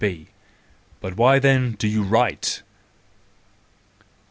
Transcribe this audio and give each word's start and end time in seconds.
B: 0.03 0.29
But 0.99 1.15
why, 1.15 1.37
then, 1.37 1.73
do 1.73 1.87
you 1.87 2.01
write? 2.01 2.63